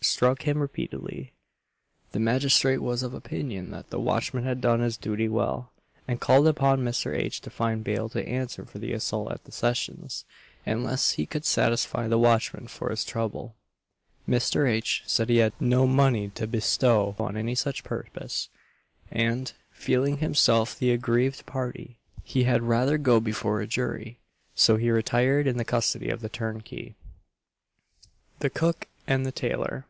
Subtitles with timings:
[0.00, 1.32] struck him repeatedly.
[2.12, 5.72] The magistrate was of opinion that the watchman had done his duty well,
[6.06, 7.14] and called upon Mr.
[7.14, 7.40] H.
[7.42, 10.24] to find bail to answer for the assault at the Sessions,
[10.64, 13.56] unless he could satisfy the watchman for his trouble.
[14.26, 14.70] Mr.
[14.70, 15.02] H.
[15.04, 18.48] said he had no money to bestow on any such purpose;
[19.10, 24.20] and, feeling himself the aggrieved party, he had rather go before a jury;
[24.54, 26.94] so he retired in the custody of the turnkey.
[28.38, 29.84] THE COOK AND THE TAILOR.